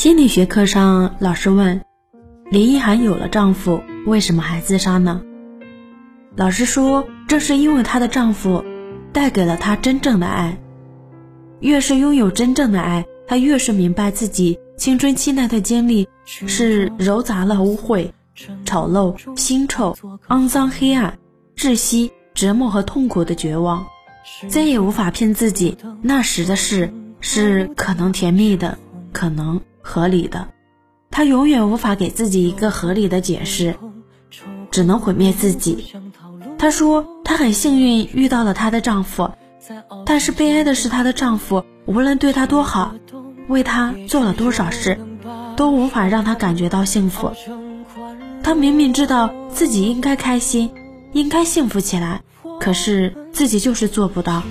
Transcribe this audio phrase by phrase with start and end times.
[0.00, 1.82] 心理学课上，老师问
[2.50, 5.20] 林一涵有了丈夫，为什么还自杀呢？
[6.36, 8.64] 老师说，这是因为她的丈夫
[9.12, 10.58] 带给了她真正的爱。
[11.58, 18.08] 越是拥有真正的爱，她越是明白自己青春期那段经历是糅杂了污秽、
[18.64, 19.94] 丑陋、腥臭、
[20.28, 21.18] 肮脏、黑暗、
[21.54, 23.84] 窒息、折磨和痛苦的绝望，
[24.48, 28.78] 再也无法骗自己那时的事是可能甜蜜的，
[29.12, 29.60] 可能。
[29.80, 30.48] 合理的，
[31.10, 33.76] 她永远无法给自己一个合理的解释，
[34.70, 35.92] 只能毁灭自己。
[36.58, 39.30] 她说她很幸运遇到了她的丈夫，
[40.04, 42.94] 但是悲哀的是她的丈夫无论对她多好，
[43.48, 44.98] 为她做了多少事，
[45.56, 47.32] 都无法让她感觉到幸福。
[48.42, 50.70] 她明明知道自己应该开心，
[51.12, 52.22] 应该幸福起来，
[52.58, 54.42] 可是自己就是做不到。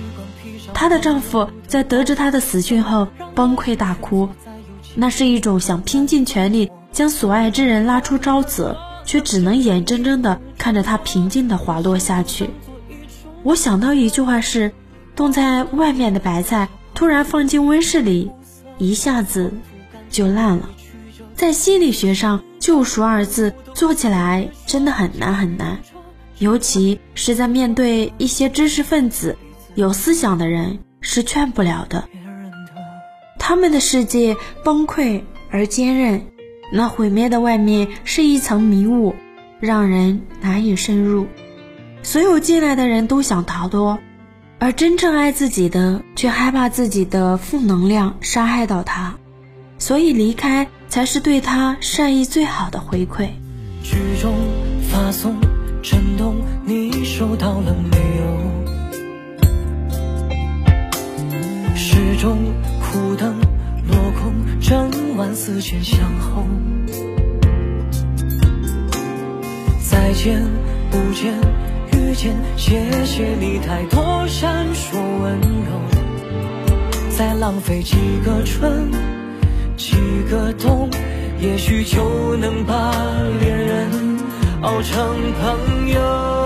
[0.72, 4.28] 她的丈夫在得知她的死讯后崩溃大哭。
[4.94, 12.50] 那是一种想拼尽全力将所爱之人拉出沼泽，却只能眼睁睁地看着他平静地滑落下去。
[13.42, 14.72] 我想到一句话是：
[15.16, 18.30] 冻在外面的白菜突然放进温室里，
[18.78, 19.52] 一下子
[20.10, 20.68] 就烂了。
[21.34, 25.78] 在心理学上，“救赎”二字做起来真的很难很难，
[26.38, 29.38] 尤其是在面对一些知识分子、
[29.74, 32.04] 有思想的人，是劝不了的。
[33.40, 36.24] 他们的世界崩溃而坚韧，
[36.72, 39.16] 那毁灭的外面是一层迷雾，
[39.58, 41.26] 让人难以深入。
[42.02, 43.98] 所有进来的人都想逃脱，
[44.60, 49.16] 而真正爱自己的却害怕自己的负能量伤害到他，
[49.78, 53.30] 所以离开才是对他善意最好的回馈。
[53.82, 54.32] 剧中
[54.82, 55.34] 发送
[55.82, 58.24] 震动，你收到了没有？
[61.74, 62.38] 时钟。
[62.90, 63.36] 苦灯
[63.86, 66.44] 落空，整晚思前想后。
[69.80, 70.42] 再见，
[70.90, 71.32] 不见，
[71.92, 75.80] 遇见，谢谢你太多闪烁温柔。
[77.16, 77.94] 再浪费几
[78.24, 78.90] 个春，
[79.76, 79.94] 几
[80.28, 80.90] 个冬，
[81.38, 82.92] 也许就能把
[83.40, 83.88] 恋人
[84.62, 86.39] 熬成朋友。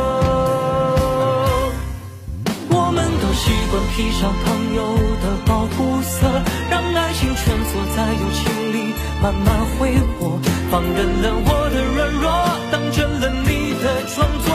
[3.34, 6.26] 习惯披上朋友的保护色。
[6.70, 9.46] 让爱情蜷缩在友情里慢慢
[9.76, 10.38] 挥霍，
[10.70, 12.30] 放任了我的软弱，
[12.72, 14.54] 当真了你的装作，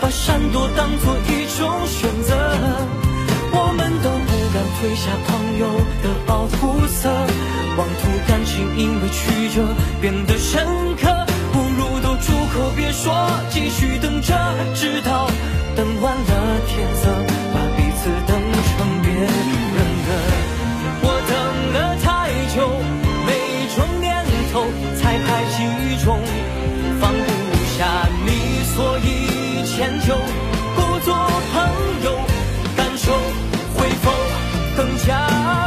[0.00, 2.34] 把闪躲当作一种选择。
[3.58, 5.64] 我们都不敢褪下朋友
[6.02, 7.08] 的保护色，
[7.76, 9.62] 妄图感情因为曲折
[10.00, 10.66] 变得深
[11.00, 11.08] 刻，
[11.52, 13.14] 不如都住口别说，
[13.50, 14.34] 继续等着，
[14.74, 15.26] 直到
[15.74, 17.08] 等完了天色，
[24.96, 25.56] 才排几
[26.04, 26.20] 种，
[27.00, 27.18] 放不
[27.76, 28.28] 下你，
[28.74, 30.14] 所以迁就，
[30.74, 31.14] 不做
[31.52, 31.54] 朋
[32.04, 32.18] 友，
[32.76, 33.12] 感受
[33.74, 34.10] 会否
[34.76, 35.08] 更加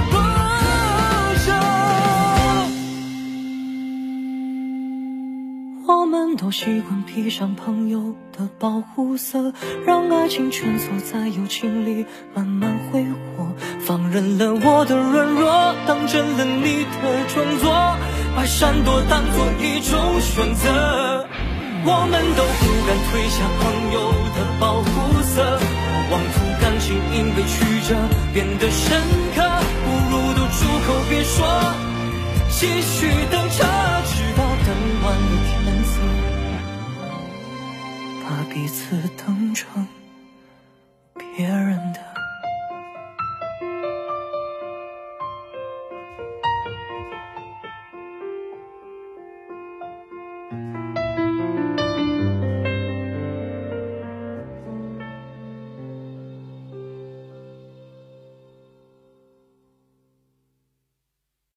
[0.09, 0.17] 不
[1.39, 1.53] 舍？
[5.87, 9.53] 我们都习惯披上朋友的保护色，
[9.85, 13.47] 让爱情蜷缩在友情里慢慢挥霍，
[13.81, 17.95] 放任了我的软弱，当真了你的装作。
[18.39, 21.27] 把闪躲当作一种选择，
[21.83, 24.00] 我们都不敢褪下朋友
[24.33, 24.88] 的保护
[25.23, 25.59] 色，
[26.09, 27.99] 妄图感情因为曲折
[28.33, 28.95] 变得深
[29.35, 29.44] 刻，
[29.83, 31.35] 不如都住口别说，
[32.49, 33.59] 继续等着，
[34.07, 34.67] 直到等
[35.03, 35.99] 完了天色，
[38.23, 39.85] 把彼此等成
[41.35, 41.99] 别人的。